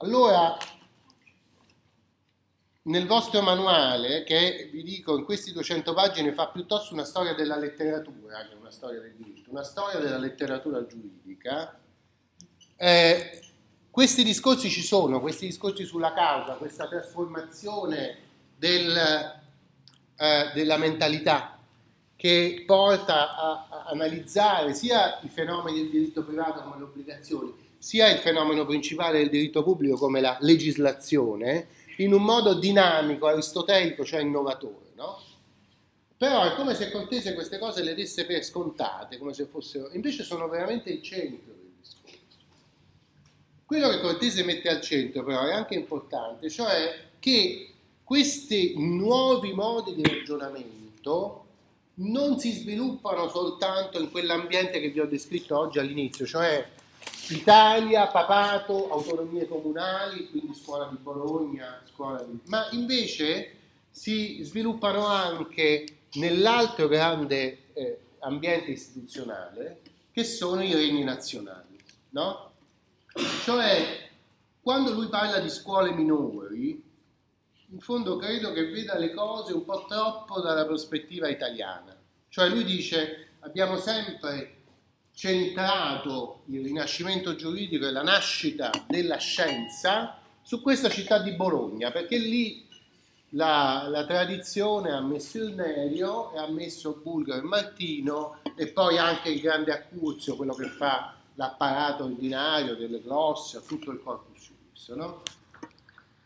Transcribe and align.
Allora, 0.00 0.56
nel 2.82 3.06
vostro 3.08 3.42
manuale, 3.42 4.22
che 4.22 4.68
vi 4.72 4.84
dico 4.84 5.18
in 5.18 5.24
queste 5.24 5.50
200 5.50 5.92
pagine 5.92 6.32
fa 6.32 6.46
piuttosto 6.50 6.94
una 6.94 7.04
storia 7.04 7.34
della 7.34 7.56
letteratura 7.56 8.46
che 8.46 8.54
una 8.54 8.70
storia 8.70 9.00
del 9.00 9.14
diritto, 9.16 9.50
una 9.50 9.64
storia 9.64 9.98
della 9.98 10.18
letteratura 10.18 10.86
giuridica, 10.86 11.76
eh, 12.76 13.42
questi 13.90 14.22
discorsi 14.22 14.70
ci 14.70 14.82
sono, 14.82 15.18
questi 15.18 15.46
discorsi 15.46 15.84
sulla 15.84 16.12
causa, 16.12 16.54
questa 16.54 16.86
trasformazione 16.86 18.18
del, 18.56 18.96
eh, 20.16 20.50
della 20.54 20.76
mentalità 20.76 21.58
che 22.14 22.62
porta 22.64 23.36
a, 23.36 23.66
a, 23.68 23.84
analizzare 23.86 24.74
sia 24.74 25.18
i 25.22 25.28
fenomeni 25.28 25.80
del 25.80 25.90
diritto 25.90 26.22
privato 26.22 26.62
come 26.62 26.76
le 26.76 26.82
obbligazioni, 26.84 27.57
sia 27.78 28.10
il 28.10 28.18
fenomeno 28.18 28.66
principale 28.66 29.18
del 29.18 29.30
diritto 29.30 29.62
pubblico 29.62 29.96
come 29.96 30.20
la 30.20 30.36
legislazione, 30.40 31.68
in 31.98 32.12
un 32.12 32.22
modo 32.22 32.54
dinamico, 32.54 33.26
aristotelico, 33.26 34.04
cioè 34.04 34.20
innovatore. 34.20 34.92
No? 34.96 35.20
Però 36.16 36.44
è 36.44 36.54
come 36.54 36.74
se 36.74 36.90
Cortese 36.90 37.34
queste 37.34 37.58
cose 37.58 37.82
le 37.82 37.94
desse 37.94 38.26
per 38.26 38.44
scontate, 38.44 39.18
come 39.18 39.32
se 39.32 39.46
fossero, 39.46 39.90
invece 39.92 40.24
sono 40.24 40.48
veramente 40.48 40.90
il 40.90 41.02
centro 41.02 41.56
quello 43.68 43.90
che 43.90 44.00
Cortese 44.00 44.44
mette 44.44 44.70
al 44.70 44.80
centro 44.80 45.22
però 45.22 45.44
è 45.44 45.52
anche 45.52 45.74
importante, 45.74 46.48
cioè 46.48 47.10
che 47.18 47.74
questi 48.02 48.72
nuovi 48.78 49.52
modi 49.52 49.94
di 49.94 50.02
ragionamento 50.02 51.44
non 51.96 52.38
si 52.38 52.50
sviluppano 52.52 53.28
soltanto 53.28 54.00
in 54.00 54.10
quell'ambiente 54.10 54.80
che 54.80 54.88
vi 54.88 55.00
ho 55.00 55.06
descritto 55.06 55.58
oggi 55.58 55.78
all'inizio, 55.78 56.24
cioè 56.24 56.66
Italia, 57.30 58.06
papato, 58.06 58.90
autonomie 58.90 59.46
comunali, 59.46 60.30
quindi 60.30 60.54
scuola 60.54 60.86
di 60.86 60.96
Bologna, 60.96 61.82
scuola 61.92 62.22
di... 62.22 62.38
ma 62.46 62.68
invece 62.72 63.54
si 63.90 64.42
sviluppano 64.42 65.06
anche 65.06 65.84
nell'altro 66.14 66.88
grande 66.88 67.72
eh, 67.74 67.98
ambiente 68.20 68.70
istituzionale 68.70 69.80
che 70.12 70.24
sono 70.24 70.62
i 70.62 70.72
regni 70.72 71.04
nazionali, 71.04 71.78
no? 72.10 72.52
Cioè, 73.44 74.08
quando 74.60 74.92
lui 74.92 75.08
parla 75.08 75.38
di 75.38 75.50
scuole 75.50 75.92
minori, 75.92 76.82
in 77.70 77.80
fondo 77.80 78.16
credo 78.16 78.52
che 78.52 78.70
veda 78.70 78.96
le 78.96 79.12
cose 79.12 79.52
un 79.52 79.64
po' 79.64 79.84
troppo 79.86 80.40
dalla 80.40 80.64
prospettiva 80.64 81.28
italiana. 81.28 81.96
Cioè 82.28 82.48
lui 82.48 82.64
dice 82.64 83.28
abbiamo 83.40 83.76
sempre 83.76 84.57
centrato 85.18 86.42
il 86.44 86.62
rinascimento 86.62 87.34
giuridico 87.34 87.84
e 87.84 87.90
la 87.90 88.04
nascita 88.04 88.70
della 88.86 89.16
scienza 89.16 90.16
su 90.42 90.62
questa 90.62 90.88
città 90.88 91.18
di 91.18 91.32
Bologna, 91.32 91.90
perché 91.90 92.18
lì 92.18 92.64
la, 93.30 93.88
la 93.88 94.06
tradizione 94.06 94.92
ha 94.92 95.00
messo 95.00 95.38
il 95.38 95.54
Nerio 95.56 96.32
e 96.32 96.38
ha 96.38 96.46
messo 96.46 97.00
Bulgaro 97.02 97.40
e 97.40 97.42
Martino 97.42 98.38
e 98.54 98.68
poi 98.68 98.96
anche 98.96 99.30
il 99.30 99.40
grande 99.40 99.72
Accuzio, 99.72 100.36
quello 100.36 100.54
che 100.54 100.68
fa 100.68 101.16
l'apparato 101.34 102.04
ordinario 102.04 102.76
delle 102.76 103.00
glosse, 103.00 103.60
tutto 103.66 103.90
il 103.90 104.00
corpus 104.00 104.38
juris, 104.38 104.88
no? 104.90 105.22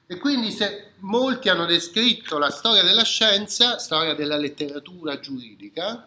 E 0.07 0.19
quindi 0.19 0.51
se 0.51 0.93
molti 0.99 1.49
hanno 1.49 1.65
descritto 1.65 2.37
la 2.37 2.51
storia 2.51 2.83
della 2.83 3.05
scienza, 3.05 3.79
storia 3.79 4.13
della 4.13 4.37
letteratura 4.37 5.19
giuridica, 5.19 6.07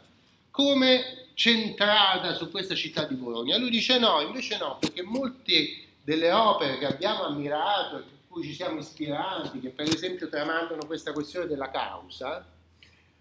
come 0.52 1.25
centrata 1.36 2.34
su 2.34 2.50
questa 2.50 2.74
città 2.74 3.06
di 3.06 3.14
Bologna. 3.16 3.58
Lui 3.58 3.70
dice 3.70 4.00
no, 4.00 4.22
invece 4.22 4.58
no, 4.58 4.78
perché 4.80 5.04
molte 5.04 5.84
delle 6.04 6.32
opere 6.32 6.80
che 6.80 6.88
abbiamo 6.88 7.24
ammirato 7.24 8.00
e 8.00 8.02
su 8.02 8.28
cui 8.28 8.44
ci 8.44 8.54
siamo 8.54 8.80
ispirati, 8.80 9.60
che 9.60 9.70
per 9.70 9.88
esempio 9.88 10.30
tramandano 10.30 10.86
questa 10.86 11.12
questione 11.12 11.46
della 11.46 11.70
causa, 11.70 12.44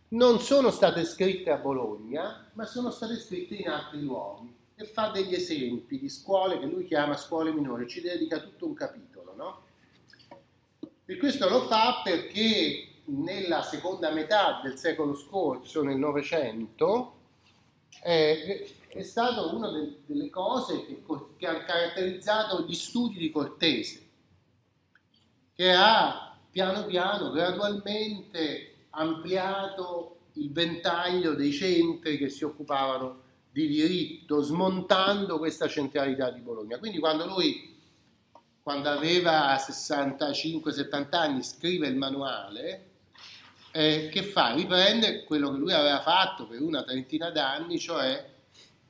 non 0.08 0.40
sono 0.40 0.70
state 0.70 1.04
scritte 1.04 1.50
a 1.50 1.56
Bologna, 1.56 2.50
ma 2.52 2.64
sono 2.64 2.90
state 2.90 3.16
scritte 3.16 3.56
in 3.56 3.68
altri 3.68 4.00
luoghi 4.00 4.54
e 4.76 4.84
fa 4.84 5.08
degli 5.08 5.34
esempi 5.34 5.98
di 5.98 6.08
scuole 6.08 6.58
che 6.58 6.66
lui 6.66 6.86
chiama 6.86 7.16
scuole 7.16 7.52
minori, 7.52 7.88
ci 7.88 8.00
dedica 8.00 8.38
tutto 8.38 8.66
un 8.66 8.74
capitolo, 8.74 9.34
no? 9.36 9.62
E 11.06 11.16
questo 11.16 11.48
lo 11.48 11.62
fa 11.66 12.00
perché 12.02 12.88
nella 13.06 13.62
seconda 13.62 14.10
metà 14.10 14.60
del 14.62 14.78
secolo 14.78 15.14
scorso, 15.14 15.82
nel 15.82 15.98
Novecento, 15.98 17.12
è, 18.00 18.66
è 18.88 19.02
stata 19.02 19.42
una 19.46 19.70
de, 19.70 19.98
delle 20.06 20.30
cose 20.30 20.84
che, 20.86 21.02
che 21.36 21.46
ha 21.46 21.64
caratterizzato 21.64 22.62
gli 22.62 22.74
studi 22.74 23.18
di 23.18 23.30
Cortese, 23.30 24.08
che 25.54 25.72
ha 25.72 26.36
piano 26.50 26.86
piano, 26.86 27.30
gradualmente 27.30 28.86
ampliato 28.90 30.18
il 30.34 30.52
ventaglio 30.52 31.34
dei 31.34 31.52
centri 31.52 32.16
che 32.16 32.28
si 32.28 32.44
occupavano 32.44 33.22
di 33.50 33.68
diritto, 33.68 34.40
smontando 34.40 35.38
questa 35.38 35.68
centralità 35.68 36.30
di 36.30 36.40
Bologna. 36.40 36.78
Quindi 36.78 36.98
quando 36.98 37.26
lui, 37.26 37.76
quando 38.62 38.88
aveva 38.88 39.54
65-70 39.54 41.14
anni, 41.14 41.42
scrive 41.42 41.86
il 41.86 41.96
manuale, 41.96 42.93
eh, 43.76 44.08
che 44.08 44.22
fa? 44.22 44.54
Riprende 44.54 45.24
quello 45.24 45.50
che 45.50 45.58
lui 45.58 45.72
aveva 45.72 46.00
fatto 46.00 46.46
per 46.46 46.62
una 46.62 46.84
trentina 46.84 47.30
d'anni, 47.30 47.76
cioè 47.76 48.24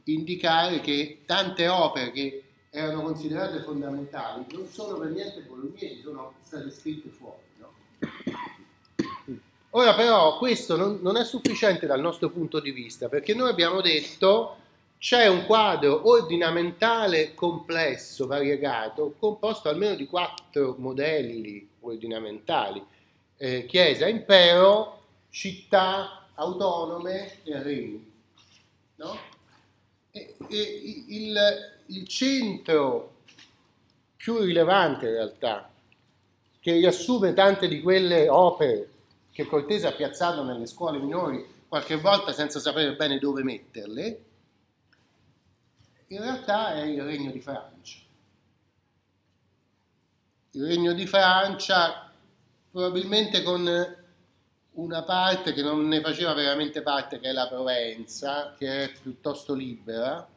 indicare 0.04 0.80
che 0.80 1.22
tante 1.24 1.68
opere 1.68 2.10
che 2.12 2.42
erano 2.68 3.00
considerate 3.00 3.60
fondamentali 3.60 4.44
non 4.52 4.66
sono 4.68 4.98
per 4.98 5.08
niente 5.08 5.40
bolognesi, 5.40 6.02
sono 6.02 6.34
state 6.42 6.70
scritte 6.70 7.08
fuori. 7.08 7.38
No? 7.56 7.72
Ora 9.70 9.94
però 9.94 10.36
questo 10.36 10.76
non, 10.76 10.98
non, 11.00 11.16
è 11.16 11.24
sufficiente 11.24 11.86
dal 11.86 12.00
nostro 12.00 12.28
punto 12.28 12.60
di 12.60 12.70
vista 12.70 13.08
perché 13.08 13.32
noi 13.32 13.48
abbiamo 13.48 13.80
detto 13.80 14.56
c'è 14.98 15.28
un 15.28 15.46
quadro 15.46 16.10
ordinamentale 16.10 17.32
complesso, 17.32 18.26
variegato, 18.26 19.14
composto 19.18 19.70
almeno 19.70 19.94
di 19.94 20.04
quattro 20.06 20.74
modelli 20.78 21.66
ordinamentali, 21.80 22.84
eh, 23.36 23.66
chiesa, 23.66 24.06
impero, 24.08 25.02
città 25.30 26.28
autonome 26.34 27.42
e 27.42 27.62
regni. 27.62 28.12
No? 28.96 29.18
E, 30.10 30.36
e 30.48 31.04
il, 31.08 31.38
il 31.86 32.08
centro 32.08 33.22
più 34.16 34.38
rilevante 34.38 35.06
in 35.06 35.12
realtà, 35.12 35.70
che 36.60 36.72
riassume 36.72 37.34
tante 37.34 37.68
di 37.68 37.82
quelle 37.82 38.28
opere 38.28 38.90
che 39.32 39.44
Cortese 39.44 39.86
ha 39.86 39.92
piazzato 39.92 40.44
nelle 40.44 40.66
scuole 40.66 40.98
minori, 40.98 41.44
qualche 41.68 41.96
volta 41.96 42.32
senza 42.32 42.60
sapere 42.60 42.94
bene 42.94 43.18
dove 43.18 43.42
metterle, 43.42 44.24
in 46.06 46.20
realtà 46.20 46.74
è 46.74 46.82
il 46.82 47.02
Regno 47.02 47.32
di 47.32 47.40
Francia. 47.40 47.98
Il 50.52 50.66
Regno 50.66 50.92
di 50.92 51.06
Francia 51.06 52.03
probabilmente 52.74 53.44
con 53.44 53.96
una 54.72 55.02
parte 55.04 55.52
che 55.52 55.62
non 55.62 55.86
ne 55.86 56.00
faceva 56.00 56.34
veramente 56.34 56.82
parte, 56.82 57.20
che 57.20 57.28
è 57.28 57.32
la 57.32 57.46
Provenza, 57.46 58.56
che 58.58 58.82
è 58.82 58.92
piuttosto 59.00 59.54
libera, 59.54 60.28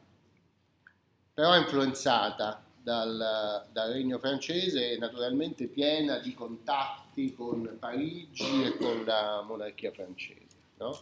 però 1.34 1.56
influenzata 1.56 2.62
dal, 2.80 3.66
dal 3.72 3.90
regno 3.90 4.20
francese 4.20 4.92
e 4.92 4.98
naturalmente 4.98 5.66
piena 5.66 6.18
di 6.18 6.32
contatti 6.32 7.34
con 7.34 7.76
Parigi 7.76 8.62
e 8.62 8.76
con 8.76 9.02
la 9.04 9.42
monarchia 9.44 9.90
francese. 9.90 10.46
No? 10.76 10.96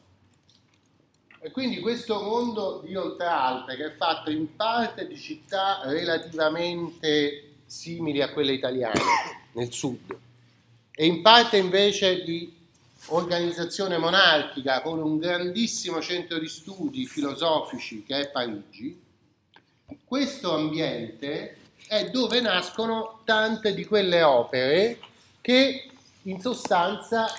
E 1.38 1.50
quindi 1.50 1.80
questo 1.80 2.22
mondo 2.22 2.80
di 2.82 2.97
Oltralpe, 2.97 3.76
che 3.76 3.84
è 3.88 3.92
fatto 3.97 4.30
in 4.30 4.56
parte 4.56 5.06
di 5.06 5.18
città 5.18 5.82
relativamente 5.84 7.56
simili 7.66 8.22
a 8.22 8.32
quelle 8.32 8.54
italiane 8.54 9.03
nel 9.53 9.71
sud, 9.71 10.24
e 10.98 11.04
in 11.04 11.21
parte 11.21 11.59
invece 11.59 12.25
di 12.25 12.51
organizzazione 13.09 13.98
monarchica 13.98 14.81
con 14.81 14.98
un 14.98 15.19
grandissimo 15.19 16.01
centro 16.01 16.39
di 16.39 16.48
studi 16.48 17.04
filosofici 17.04 18.03
che 18.03 18.21
è 18.21 18.31
Parigi, 18.31 18.98
questo 20.07 20.54
ambiente 20.54 21.59
è 21.87 22.09
dove 22.09 22.41
nascono 22.41 23.21
tante 23.25 23.75
di 23.75 23.84
quelle 23.84 24.22
opere 24.22 24.98
che 25.43 25.91
in 26.22 26.41
sostanza 26.41 27.31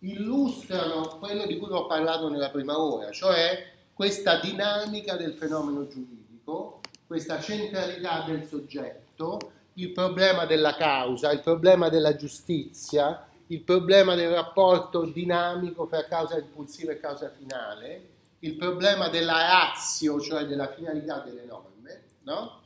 illustrano 0.00 1.18
quello 1.20 1.46
di 1.46 1.56
cui 1.56 1.70
ho 1.70 1.86
parlato 1.86 2.28
nella 2.28 2.50
prima 2.50 2.80
ora, 2.80 3.12
cioè 3.12 3.64
questa 3.94 4.40
dinamica 4.40 5.16
del 5.16 5.34
fenomeno 5.34 5.86
giuridico, 5.86 6.80
questa 7.06 7.40
centralità 7.40 8.24
del 8.26 8.44
soggetto, 8.44 9.52
il 9.78 9.90
problema 9.90 10.44
della 10.44 10.74
causa, 10.74 11.30
il 11.30 11.40
problema 11.40 11.88
della 11.88 12.16
giustizia, 12.16 13.26
il 13.46 13.60
problema 13.60 14.14
del 14.14 14.30
rapporto 14.30 15.04
dinamico 15.04 15.86
fra 15.86 16.04
causa 16.04 16.36
impulsiva 16.36 16.92
e 16.92 17.00
causa 17.00 17.30
finale, 17.30 18.08
il 18.40 18.54
problema 18.54 19.08
della 19.08 19.40
razio, 19.40 20.20
cioè 20.20 20.44
della 20.46 20.72
finalità 20.72 21.20
delle 21.20 21.44
norme, 21.44 22.02
no? 22.22 22.60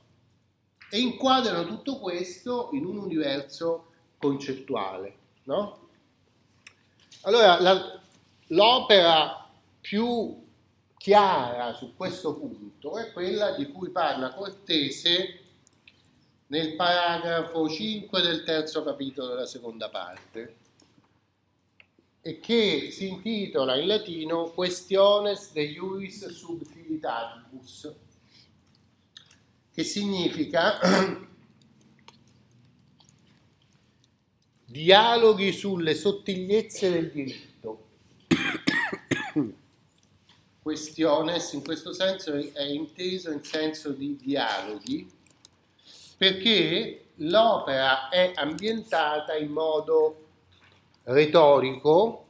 e 0.91 1.01
inquadrano 1.01 1.67
tutto 1.67 1.99
questo 1.99 2.71
in 2.73 2.87
un 2.87 2.97
universo 2.97 3.93
concettuale. 4.17 5.15
No? 5.45 5.89
Allora, 7.23 7.61
la, 7.61 8.01
l'opera 8.49 9.49
più 9.81 10.41
chiara 10.97 11.75
su 11.75 11.95
questo 11.95 12.35
punto 12.35 12.97
è 12.97 13.13
quella 13.13 13.53
di 13.53 13.71
cui 13.71 13.91
parla 13.91 14.33
Cortese 14.33 15.42
nel 16.53 16.75
paragrafo 16.75 17.67
5 17.67 18.21
del 18.21 18.45
terzo 18.45 18.85
capitolo 18.85 19.29
della 19.29 19.47
seconda 19.47 19.89
parte 19.89 20.57
e 22.21 22.41
che 22.41 22.91
si 22.91 23.09
intitola 23.09 23.75
in 23.77 23.87
latino 23.87 24.51
Questiones 24.51 25.53
de 25.53 25.63
Iuris 25.63 26.29
Subtilitatibus, 26.29 27.91
che 29.73 29.83
significa 29.83 30.79
dialoghi 34.67 35.53
sulle 35.53 35.95
sottigliezze 35.95 36.91
del 36.91 37.11
diritto. 37.11 37.89
Questiones 40.61 41.53
in 41.55 41.65
questo 41.65 41.95
senso 41.95 42.35
è 42.35 42.65
inteso 42.65 43.31
in 43.31 43.43
senso 43.43 43.89
di 43.89 44.17
dialoghi 44.17 45.21
perché 46.23 47.07
l'opera 47.17 48.09
è 48.09 48.31
ambientata 48.37 49.35
in 49.35 49.51
modo 49.51 50.27
retorico 51.03 52.27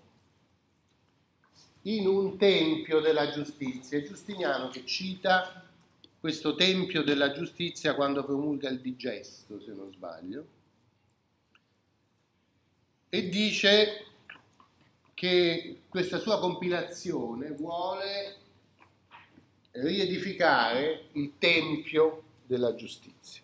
in 1.83 2.07
un 2.07 2.39
tempio 2.39 3.01
della 3.01 3.31
giustizia. 3.31 4.03
Giustiniano 4.03 4.71
che 4.71 4.87
cita 4.87 5.63
questo 6.19 6.55
tempio 6.55 7.03
della 7.03 7.33
giustizia 7.33 7.95
quando 7.95 8.25
promulga 8.25 8.71
il 8.71 8.81
digesto, 8.81 9.61
se 9.61 9.75
non 9.75 9.93
sbaglio 9.93 10.47
e 13.11 13.29
dice 13.29 14.07
che 15.13 15.83
questa 15.91 16.17
sua 16.17 16.39
compilazione 16.39 17.51
vuole 17.51 18.37
riedificare 19.73 21.09
il 21.13 21.33
tempio 21.37 22.23
della 22.47 22.75
giustizia. 22.75 23.43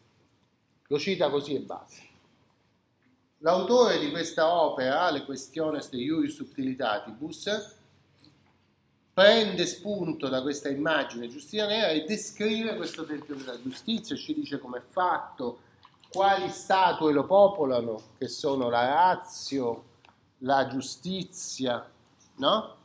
Lo 0.89 0.99
cita 0.99 1.31
così 1.31 1.55
e 1.55 1.61
basta. 1.61 2.03
L'autore 3.39 3.99
di 3.99 4.11
questa 4.11 4.53
opera, 4.53 5.11
Le 5.11 5.25
Questiones 5.25 5.91
de 5.91 5.99
Iuris 5.99 6.35
Subtilitatibus, 6.35 7.77
prende 9.13 9.67
spunto 9.67 10.29
da 10.29 10.43
questa 10.43 10.69
immagine 10.69 11.29
giustinianea 11.29 11.89
e 11.89 12.05
descrive 12.05 12.75
questo 12.77 13.05
tempio 13.05 13.35
della 13.35 13.61
giustizia, 13.61 14.17
ci 14.17 14.33
dice 14.33 14.59
come 14.59 14.79
è 14.79 14.81
fatto, 14.81 15.61
quali 16.09 16.49
statue 16.49 17.13
lo 17.13 17.27
popolano, 17.27 18.01
che 18.17 18.29
sono 18.29 18.71
la 18.71 18.87
razio, 18.87 19.85
la 20.39 20.67
giustizia, 20.69 21.87
no? 22.37 22.77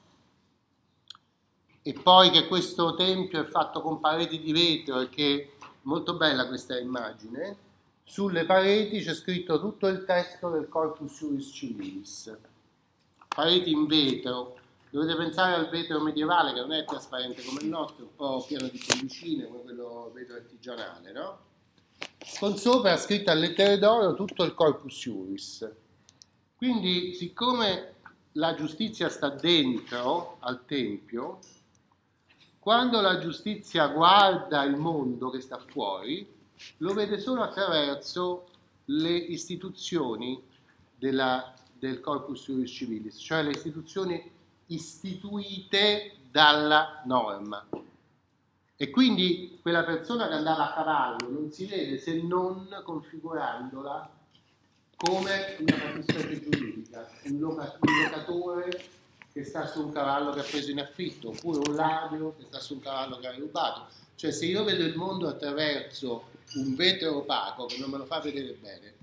E 1.81 1.93
poi 1.93 2.31
che 2.31 2.47
questo 2.47 2.95
tempio 2.95 3.41
è 3.41 3.45
fatto 3.45 3.81
con 3.81 3.99
pareti 3.99 4.39
di 4.39 4.51
vetro 4.51 4.99
e 4.99 5.09
che 5.09 5.55
molto 5.83 6.15
bella 6.15 6.47
questa 6.47 6.77
immagine. 6.77 7.71
Sulle 8.03 8.45
pareti 8.45 9.01
c'è 9.01 9.13
scritto 9.13 9.59
tutto 9.59 9.87
il 9.87 10.05
testo 10.05 10.49
del 10.49 10.67
Corpus 10.67 11.17
Juris 11.19 11.51
Civilis. 11.53 12.37
Pareti 13.27 13.71
in 13.71 13.85
vetro. 13.87 14.57
Dovete 14.89 15.15
pensare 15.15 15.55
al 15.55 15.69
vetro 15.69 15.99
medievale 15.99 16.53
che 16.53 16.59
non 16.59 16.73
è 16.73 16.85
trasparente 16.85 17.43
come 17.43 17.61
il 17.61 17.67
nostro, 17.67 18.03
un 18.05 18.15
po' 18.15 18.45
pieno 18.47 18.67
di 18.67 18.83
bollicine 18.87 19.47
come 19.47 19.63
quello 19.63 20.11
vetro 20.13 20.35
artigianale, 20.35 21.11
no? 21.11 21.51
con 22.39 22.57
sopra 22.57 22.97
scritto 22.97 23.31
a 23.31 23.33
lettere 23.33 23.77
d'oro 23.77 24.13
tutto 24.13 24.43
il 24.43 24.53
corpus 24.53 24.99
juris. 24.99 25.69
Quindi, 26.55 27.13
siccome 27.13 27.95
la 28.33 28.55
giustizia 28.55 29.09
sta 29.09 29.29
dentro 29.29 30.37
al 30.39 30.65
Tempio, 30.65 31.39
quando 32.59 33.01
la 33.01 33.19
giustizia 33.19 33.87
guarda 33.87 34.63
il 34.63 34.75
mondo 34.75 35.29
che 35.29 35.41
sta 35.41 35.57
fuori, 35.57 36.25
lo 36.77 36.93
vede 36.93 37.19
solo 37.19 37.41
attraverso 37.41 38.47
le 38.85 39.15
istituzioni 39.15 40.41
della, 40.97 41.53
del 41.77 41.99
corpus 41.99 42.45
juris 42.45 42.71
civilis, 42.71 43.17
cioè 43.17 43.43
le 43.43 43.51
istituzioni 43.51 44.31
istituite 44.67 46.15
dalla 46.29 47.01
norma. 47.05 47.65
E 48.75 48.89
quindi 48.89 49.59
quella 49.61 49.83
persona 49.83 50.27
che 50.27 50.33
andava 50.33 50.71
a 50.71 50.73
cavallo 50.73 51.29
non 51.29 51.51
si 51.51 51.65
vede 51.65 51.97
se 51.99 52.21
non 52.21 52.67
configurandola 52.83 54.09
come 54.95 55.57
una 55.59 55.77
fattispecie 55.77 56.49
giuridica, 56.49 57.09
un, 57.25 57.39
loca- 57.39 57.77
un 57.79 58.03
locatore 58.03 58.83
che 59.31 59.43
sta 59.43 59.67
su 59.67 59.83
un 59.85 59.91
cavallo 59.91 60.31
che 60.31 60.39
ha 60.39 60.43
preso 60.43 60.71
in 60.71 60.79
affitto, 60.79 61.29
oppure 61.29 61.67
un 61.69 61.75
ladro 61.75 62.35
che 62.37 62.45
sta 62.45 62.59
su 62.59 62.73
un 62.73 62.79
cavallo 62.79 63.17
che 63.17 63.27
ha 63.27 63.35
rubato. 63.35 63.87
Cioè 64.15 64.31
se 64.31 64.45
io 64.45 64.63
vedo 64.63 64.83
il 64.83 64.95
mondo 64.95 65.27
attraverso 65.27 66.25
un 66.55 66.75
vetro 66.75 67.17
opaco 67.17 67.65
che 67.65 67.77
non 67.77 67.89
me 67.89 67.97
lo 67.97 68.05
fa 68.05 68.19
vedere 68.19 68.53
bene 68.53 68.93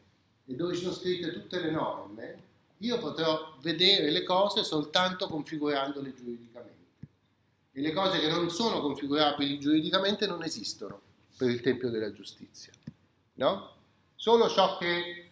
e 0.46 0.54
dove 0.54 0.74
sono 0.74 0.92
scritte 0.92 1.32
tutte 1.32 1.60
le 1.60 1.70
norme, 1.70 2.42
io 2.78 2.98
potrò 2.98 3.56
vedere 3.60 4.10
le 4.10 4.22
cose 4.22 4.64
soltanto 4.64 5.28
configurandole 5.28 6.14
giuridicamente 6.14 6.78
e 7.72 7.80
le 7.80 7.92
cose 7.92 8.18
che 8.18 8.28
non 8.28 8.50
sono 8.50 8.80
configurabili 8.80 9.60
giuridicamente 9.60 10.26
non 10.26 10.42
esistono 10.42 11.00
per 11.36 11.50
il 11.50 11.60
Tempio 11.60 11.90
della 11.90 12.12
Giustizia. 12.12 12.72
No? 13.34 13.74
Solo 14.16 14.48
ciò 14.48 14.76
che 14.76 15.30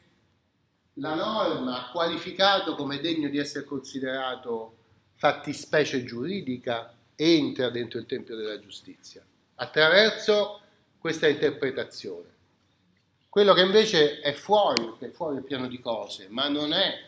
la 0.94 1.14
norma 1.14 1.87
ha 1.87 1.90
qualificato 1.90 2.75
come 2.75 3.00
degno 3.00 3.28
di 3.28 3.38
essere 3.38 3.64
considerato 3.64 4.76
fattispecie 5.14 6.05
giuridica 6.05 6.94
entra 7.14 7.70
dentro 7.70 7.99
il 7.99 8.06
Tempio 8.06 8.37
della 8.37 8.60
Giustizia 8.60 9.25
attraverso 9.56 10.60
questa 10.98 11.28
interpretazione. 11.28 12.36
Quello 13.28 13.54
che 13.54 13.60
invece 13.60 14.20
è 14.20 14.32
fuori, 14.32 14.94
che 14.98 15.06
è 15.06 15.10
fuori 15.10 15.36
il 15.36 15.44
piano 15.44 15.68
di 15.68 15.80
cose, 15.80 16.28
ma 16.28 16.48
non 16.48 16.72
è 16.72 17.06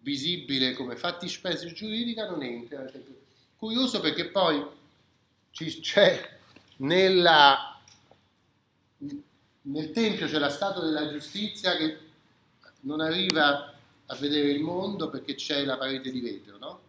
visibile 0.00 0.74
come 0.74 0.96
fattispecie 0.96 1.72
giuridica, 1.72 2.28
non 2.28 2.42
entra 2.42 2.90
Curioso 3.56 4.00
perché 4.00 4.26
poi 4.26 4.64
c'è 5.50 6.38
nella, 6.76 7.78
nel 8.96 9.90
Tempio 9.90 10.26
c'è 10.26 10.38
la 10.38 10.48
statua 10.48 10.82
della 10.82 11.10
giustizia 11.10 11.76
che 11.76 11.98
non 12.80 13.00
arriva 13.00 13.74
a 14.06 14.14
vedere 14.14 14.50
il 14.50 14.60
mondo 14.60 15.10
perché 15.10 15.34
c'è 15.34 15.64
la 15.64 15.76
parete 15.76 16.10
di 16.10 16.20
vetro, 16.20 16.56
no? 16.56 16.80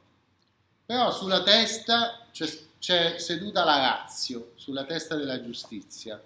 Però 0.85 1.11
sulla 1.11 1.43
testa 1.43 2.25
c'è, 2.31 2.47
c'è 2.81 3.19
seduta 3.19 3.63
la 3.63 3.77
razio, 3.77 4.53
sulla 4.55 4.85
testa 4.85 5.13
della 5.15 5.43
giustizia. 5.43 6.19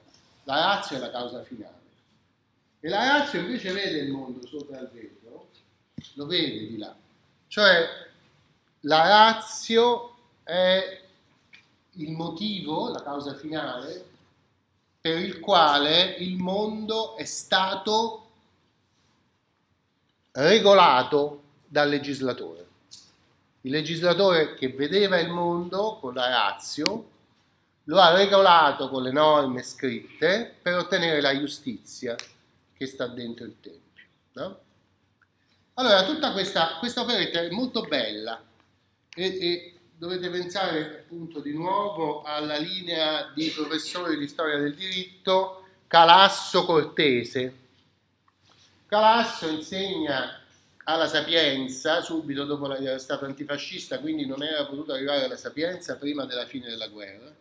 La 0.45 0.55
razio 0.55 0.95
è 0.95 0.99
la 0.99 1.11
causa 1.11 1.43
finale. 1.43 1.73
E 2.79 2.87
la 2.87 3.05
razio 3.05 3.41
invece 3.41 3.73
vede 3.73 3.97
il 3.97 4.11
mondo 4.11 4.47
sopra 4.47 4.79
il 4.79 4.89
vetro, 4.89 5.49
lo 6.13 6.25
vede 6.25 6.67
di 6.67 6.77
là. 6.77 6.95
Cioè 7.49 7.85
la 8.81 9.05
razio 9.05 10.17
è 10.43 11.01
il 11.91 12.11
motivo, 12.11 12.89
la 12.89 13.03
causa 13.03 13.35
finale, 13.35 14.05
per 15.01 15.17
il 15.17 15.41
quale 15.41 16.15
il 16.19 16.37
mondo 16.37 17.17
è 17.17 17.25
stato 17.25 18.29
regolato 20.31 21.43
dal 21.67 21.89
legislatore. 21.89 22.64
Il 23.65 23.71
legislatore 23.71 24.53
che 24.53 24.69
vedeva 24.69 25.19
il 25.19 25.29
mondo 25.29 25.97
con 25.99 26.13
la 26.13 26.29
razio 26.29 27.09
lo 27.85 27.99
ha 27.99 28.13
regolato 28.15 28.89
con 28.89 29.01
le 29.01 29.11
norme 29.11 29.63
scritte 29.63 30.53
per 30.61 30.77
ottenere 30.77 31.19
la 31.19 31.35
giustizia 31.35 32.15
che 32.77 32.85
sta 32.85 33.07
dentro 33.07 33.43
il 33.43 33.55
Tempio. 33.59 34.03
No? 34.33 34.59
Allora, 35.73 36.05
tutta 36.05 36.31
questa, 36.31 36.77
questa 36.77 37.01
operetta 37.01 37.41
è 37.41 37.49
molto 37.49 37.81
bella 37.81 38.39
e, 39.15 39.25
e 39.25 39.79
dovete 39.97 40.29
pensare 40.29 40.99
appunto 40.99 41.39
di 41.39 41.53
nuovo 41.53 42.21
alla 42.21 42.57
linea 42.57 43.31
di 43.33 43.49
professore 43.49 44.15
di 44.15 44.27
storia 44.27 44.59
del 44.59 44.75
diritto 44.75 45.65
Calasso 45.87 46.65
Cortese. 46.65 47.57
Calasso 48.85 49.47
insegna 49.47 50.44
alla 50.87 51.07
Sapienza 51.07 52.01
subito 52.01 52.45
dopo 52.45 52.73
era 52.73 52.97
stato 52.99 53.25
antifascista, 53.25 53.99
quindi 53.99 54.25
non 54.25 54.43
era 54.43 54.65
potuto 54.65 54.93
arrivare 54.93 55.25
alla 55.25 55.37
Sapienza 55.37 55.95
prima 55.95 56.25
della 56.25 56.45
fine 56.45 56.69
della 56.69 56.87
guerra. 56.87 57.33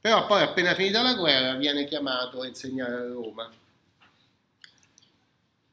Però 0.00 0.26
poi 0.26 0.42
appena 0.42 0.74
finita 0.74 1.00
la 1.02 1.14
guerra 1.14 1.54
viene 1.54 1.84
chiamato 1.84 2.40
a 2.40 2.46
insegnare 2.46 2.94
a 2.94 3.06
Roma. 3.06 3.50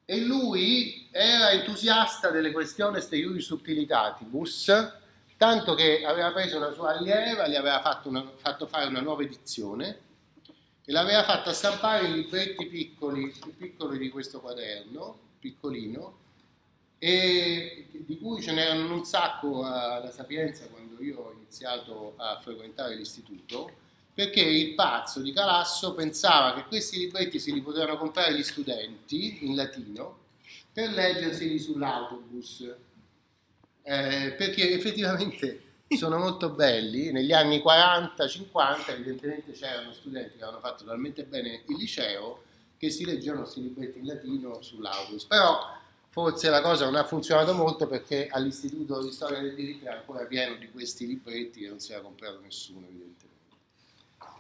E 0.06 0.22
lui 0.22 1.08
era 1.12 1.52
entusiasta 1.52 2.30
delle 2.30 2.52
questioni 2.52 3.00
iuris 3.10 3.46
subtilitatibus, 3.46 4.72
tanto 5.38 5.74
che 5.74 6.04
aveva 6.06 6.32
preso 6.32 6.58
una 6.58 6.72
sua 6.74 6.96
allieva, 6.96 7.48
gli 7.48 7.56
aveva 7.56 7.82
fatto, 7.82 8.10
una, 8.10 8.24
fatto 8.36 8.68
fare 8.68 8.86
una 8.86 9.02
nuova 9.02 9.24
edizione 9.24 10.00
e 10.86 10.92
l'aveva 10.92 11.24
fatta 11.24 11.54
stampare 11.54 12.06
in 12.06 12.14
libretti 12.14 12.68
piccoli, 12.68 13.34
più 13.40 13.56
piccoli 13.56 13.98
di 13.98 14.10
questo 14.10 14.42
quaderno, 14.42 15.18
piccolino, 15.40 16.18
e 17.00 17.88
di 17.92 18.18
cui 18.18 18.42
ce 18.42 18.52
n'erano 18.52 18.94
un 18.94 19.06
sacco 19.06 19.64
alla 19.64 20.12
Sapienza 20.12 20.68
quando 20.68 21.02
io 21.02 21.18
ho 21.20 21.34
iniziato 21.34 22.14
a 22.18 22.38
frequentare 22.42 22.96
l'istituto, 22.96 23.72
perché 24.14 24.42
il 24.42 24.76
pazzo 24.76 25.22
di 25.22 25.32
Calasso 25.32 25.94
pensava 25.94 26.54
che 26.54 26.68
questi 26.68 26.98
libretti 26.98 27.40
si 27.40 27.54
li 27.54 27.62
potevano 27.62 27.98
comprare 27.98 28.36
gli 28.36 28.44
studenti 28.44 29.46
in 29.46 29.56
latino 29.56 30.18
per 30.74 30.92
leggerseli 30.92 31.58
sull'autobus, 31.58 32.76
eh, 33.82 34.36
perché 34.38 34.74
effettivamente 34.74 35.64
sono 35.98 36.18
molto 36.18 36.50
belli. 36.50 37.12
Negli 37.12 37.32
anni 37.32 37.60
40-50 37.60 38.90
evidentemente 38.90 39.54
c'erano 39.54 39.94
studenti 39.94 40.38
che 40.38 40.44
avevano 40.44 40.60
fatto 40.60 40.84
talmente 40.84 41.24
bene 41.24 41.64
il 41.68 41.78
liceo 41.78 42.44
che 42.78 42.90
si 42.90 43.06
leggevano 43.06 43.42
questi 43.42 43.62
libretti 43.62 44.00
in 44.00 44.06
latino 44.06 44.62
sull'autobus. 44.62 45.26
Però 45.26 45.78
forse 46.10 46.50
la 46.50 46.62
cosa 46.62 46.86
non 46.86 46.96
ha 46.96 47.04
funzionato 47.06 47.54
molto 47.54 47.88
perché 47.88 48.28
all'Istituto 48.30 49.02
di 49.02 49.12
Storia 49.12 49.40
del 49.40 49.56
Diritto 49.56 49.86
era 49.86 50.00
ancora 50.00 50.26
pieno 50.26 50.56
di 50.56 50.70
questi 50.72 51.06
libretti 51.06 51.62
che 51.62 51.70
non 51.70 51.80
si 51.80 51.92
era 51.92 52.02
comprato 52.02 52.40
nessuno 52.42 52.86
evidentemente. 52.88 53.18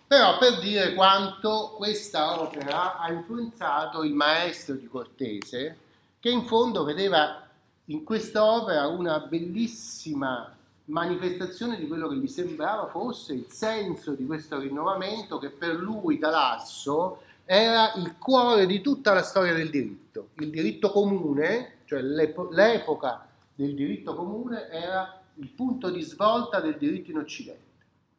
Però 0.07 0.39
per 0.39 0.59
dire 0.59 0.95
quanto 0.95 1.75
questa 1.77 2.41
opera 2.41 2.97
ha 2.97 3.11
influenzato 3.11 4.03
il 4.03 4.13
maestro 4.13 4.73
di 4.73 4.87
Cortese, 4.87 5.77
che 6.19 6.29
in 6.29 6.45
fondo 6.45 6.83
vedeva 6.83 7.47
in 7.85 8.03
questa 8.03 8.43
opera 8.43 8.87
una 8.87 9.19
bellissima 9.19 10.55
manifestazione 10.85 11.77
di 11.77 11.87
quello 11.87 12.07
che 12.07 12.15
gli 12.15 12.27
sembrava 12.27 12.87
fosse 12.87 13.33
il 13.33 13.45
senso 13.49 14.13
di 14.13 14.25
questo 14.25 14.57
rinnovamento 14.57 15.37
che 15.37 15.49
per 15.49 15.75
lui 15.75 16.17
Galasso 16.17 17.21
era 17.45 17.93
il 17.95 18.15
cuore 18.17 18.65
di 18.65 18.81
tutta 18.81 19.13
la 19.13 19.23
storia 19.23 19.53
del 19.53 19.69
diritto. 19.69 20.08
Il 20.35 20.49
diritto 20.49 20.91
comune, 20.91 21.79
cioè 21.85 22.01
l'epoca 22.01 23.27
del 23.55 23.73
diritto 23.73 24.15
comune, 24.15 24.69
era 24.69 25.21
il 25.35 25.49
punto 25.49 25.89
di 25.89 26.01
svolta 26.01 26.59
del 26.59 26.77
diritto 26.77 27.11
in 27.11 27.17
Occidente. 27.17 27.67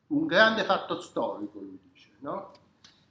Un 0.09 0.27
grande 0.27 0.65
fatto 0.65 1.01
storico, 1.01 1.59
lui 1.59 1.79
dice, 1.93 2.09
no? 2.21 2.53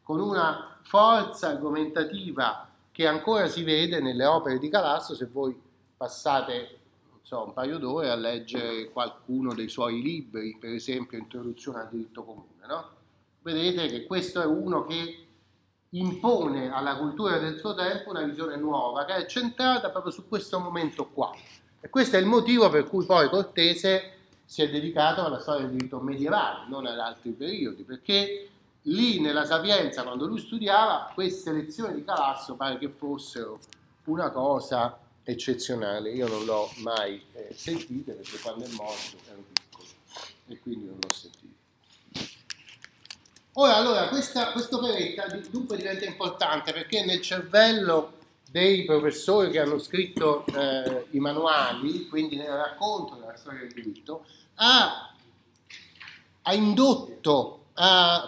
con 0.02 0.20
una 0.20 0.80
forza 0.82 1.50
argomentativa 1.50 2.68
che 2.92 3.06
ancora 3.06 3.48
si 3.48 3.64
vede 3.64 4.02
nelle 4.02 4.26
opere 4.26 4.58
di 4.58 4.68
Galasso, 4.68 5.14
se 5.14 5.28
voi 5.28 5.56
passate 5.96 6.80
so, 7.30 7.44
un 7.44 7.54
paio 7.54 7.78
d'ore 7.78 8.10
a 8.10 8.16
leggere 8.16 8.90
qualcuno 8.90 9.54
dei 9.54 9.70
suoi 9.70 10.02
libri, 10.02 10.58
per 10.60 10.72
esempio 10.72 11.20
Introduzione 11.20 11.82
al 11.82 11.90
diritto 11.90 12.24
comune, 12.24 12.66
no? 12.68 12.90
Vedete 13.44 13.88
che 13.88 14.06
questo 14.06 14.42
è 14.42 14.46
uno 14.46 14.84
che 14.84 15.28
impone 15.92 16.72
alla 16.72 16.98
cultura 16.98 17.38
del 17.38 17.58
suo 17.58 17.74
tempo 17.74 18.12
una 18.12 18.24
visione 18.24 18.58
nuova, 18.58 19.06
che 19.06 19.16
è 19.16 19.26
centrata 19.26 19.90
proprio 19.90 20.12
su 20.12 20.28
questo 20.28 20.60
momento 20.60 21.08
qua. 21.08 21.34
E 21.80 21.90
questo 21.90 22.18
è 22.18 22.20
il 22.20 22.26
motivo 22.26 22.70
per 22.70 22.84
cui 22.86 23.06
poi 23.06 23.30
Cortese 23.30 24.18
si 24.46 24.62
è 24.62 24.70
dedicato 24.70 25.24
alla 25.24 25.40
storia 25.40 25.66
del 25.66 25.76
diritto 25.76 26.00
medievale, 26.00 26.68
non 26.68 26.86
ad 26.86 27.00
altri 27.00 27.32
periodi, 27.32 27.84
perché 27.84 28.50
lì 28.84 29.20
nella 29.20 29.46
Sapienza, 29.46 30.04
quando 30.04 30.26
lui 30.26 30.40
studiava, 30.40 31.12
queste 31.14 31.52
lezioni 31.52 31.96
di 31.96 32.04
Calasso 32.04 32.56
pare 32.56 32.78
che 32.78 32.90
fossero 32.90 33.60
una 34.06 34.30
cosa 34.30 34.98
eccezionale. 35.24 36.12
Io 36.12 36.28
non 36.28 36.46
l'ho 36.46 36.70
mai 36.78 37.24
eh, 37.34 37.54
sentita 37.54 38.14
perché 38.14 38.40
quando 38.40 38.66
è 38.66 38.70
morto 38.70 39.18
ero 39.30 39.44
piccolo 39.54 39.88
e 40.48 40.60
quindi 40.60 40.86
non 40.86 40.98
l'ho 41.00 41.12
sentita. 41.12 41.39
Ora, 43.54 43.76
allora, 43.76 44.08
questa 44.08 44.54
operetta 44.54 45.26
dunque 45.50 45.76
diventa 45.76 46.06
importante 46.06 46.72
perché 46.72 47.04
nel 47.04 47.22
cervello 47.22 48.14
dei 48.50 48.86
professori 48.86 49.52
che 49.52 49.60
hanno 49.60 49.80
scritto 49.80 50.46
eh, 50.46 51.08
i 51.12 51.20
manuali, 51.20 52.08
quindi 52.08 52.36
nel 52.36 52.50
racconto 52.50 53.16
della 53.16 53.36
storia 53.36 53.60
del 53.60 53.74
diritto, 53.74 54.26
ha, 54.56 55.14
ha 56.44 56.54
indotto 56.54 57.66
a 57.74 58.28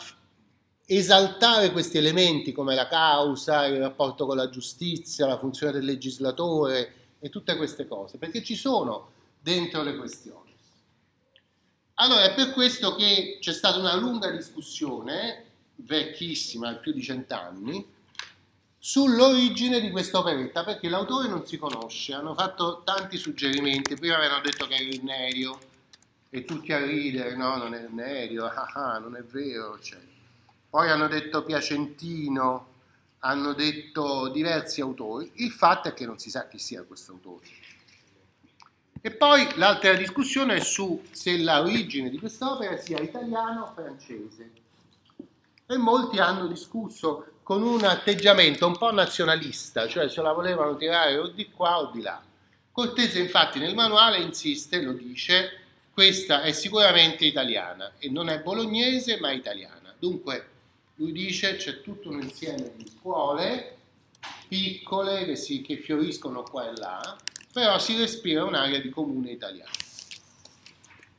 esaltare 0.86 1.72
questi 1.72 1.98
elementi 1.98 2.52
come 2.52 2.76
la 2.76 2.88
causa, 2.88 3.66
il 3.66 3.80
rapporto 3.80 4.26
con 4.26 4.36
la 4.36 4.50
giustizia, 4.50 5.28
la 5.28 5.38
funzione 5.38 5.72
del 5.72 5.86
legislatore 5.86 6.96
e 7.20 7.30
tutte 7.30 7.56
queste 7.56 7.88
cose, 7.88 8.18
perché 8.18 8.44
ci 8.44 8.56
sono 8.56 9.10
dentro 9.40 9.84
le 9.84 9.96
questioni. 9.96 10.51
Allora 12.02 12.24
è 12.24 12.34
per 12.34 12.50
questo 12.52 12.96
che 12.96 13.38
c'è 13.40 13.54
stata 13.54 13.78
una 13.78 13.94
lunga 13.94 14.32
discussione, 14.32 15.46
vecchissima, 15.76 16.74
più 16.74 16.94
di 16.94 17.04
cent'anni, 17.04 17.86
sull'origine 18.80 19.80
di 19.80 19.92
questa 19.92 20.18
operetta, 20.18 20.64
perché 20.64 20.90
l'autore 20.90 21.28
non 21.28 21.46
si 21.46 21.60
conosce, 21.60 22.16
hanno 22.16 22.34
fatto 22.34 22.82
tanti 22.84 23.18
suggerimenti, 23.18 23.94
prima 23.94 24.16
avevano 24.16 24.42
detto 24.42 24.66
che 24.66 24.74
era 24.74 24.84
il 24.84 25.04
Nerio, 25.04 25.60
e 26.32 26.44
tutti 26.44 26.74
a 26.74 26.84
ridere, 26.84 27.36
no, 27.36 27.58
non 27.58 27.76
è 27.76 27.84
il 27.84 27.94
Nerio, 27.94 28.46
ah, 28.46 28.72
ah, 28.74 28.98
non 28.98 29.16
è 29.16 29.22
vero, 29.22 29.76
eccetera. 29.76 30.10
Poi 30.72 30.90
hanno 30.90 31.08
detto 31.08 31.44
Piacentino, 31.44 32.68
hanno 33.20 33.54
detto 33.54 34.30
diversi 34.30 34.82
autori. 34.82 35.30
Il 35.36 35.52
fatto 35.52 35.90
è 35.90 35.94
che 35.94 36.08
non 36.08 36.18
si 36.18 36.32
sa 36.32 36.48
chi 36.48 36.58
sia 36.58 36.82
questo 36.82 37.12
autore. 37.12 37.46
E 39.04 39.10
poi 39.10 39.48
l'altra 39.56 39.96
discussione 39.96 40.58
è 40.58 40.60
su 40.60 41.04
se 41.10 41.36
l'origine 41.38 42.10
di 42.10 42.20
quest'opera 42.20 42.78
sia 42.78 43.00
italiana 43.00 43.64
o 43.64 43.72
francese. 43.74 44.52
E 45.66 45.78
molti 45.78 46.20
hanno 46.20 46.46
discusso 46.46 47.26
con 47.42 47.64
un 47.64 47.84
atteggiamento 47.84 48.68
un 48.68 48.78
po' 48.78 48.92
nazionalista, 48.92 49.88
cioè 49.88 50.08
se 50.08 50.22
la 50.22 50.34
volevano 50.34 50.78
tirare 50.78 51.18
o 51.18 51.28
di 51.28 51.50
qua 51.50 51.80
o 51.80 51.92
di 51.92 52.02
là. 52.02 52.22
Cortese 52.72 53.20
infatti 53.20 53.58
nel 53.58 53.74
manuale 53.74 54.20
insiste, 54.20 54.82
lo 54.82 54.94
dice, 54.94 55.60
questa 55.92 56.44
è 56.44 56.52
sicuramente 56.52 57.26
italiana 57.26 57.94
e 57.98 58.10
non 58.10 58.30
è 58.30 58.40
bolognese 58.40 59.20
ma 59.20 59.32
italiana. 59.32 59.94
Dunque 59.98 60.48
lui 60.96 61.12
dice 61.12 61.56
c'è 61.56 61.82
tutto 61.82 62.10
un 62.10 62.22
insieme 62.22 62.72
di 62.76 62.88
scuole 62.88 63.78
piccole 64.48 65.26
che, 65.26 65.36
si, 65.36 65.62
che 65.62 65.78
fioriscono 65.78 66.44
qua 66.44 66.70
e 66.70 66.76
là, 66.76 67.18
però 67.52 67.78
si 67.80 67.98
respira 67.98 68.44
un'area 68.44 68.80
di 68.80 68.90
comune 68.90 69.32
italiano. 69.32 69.81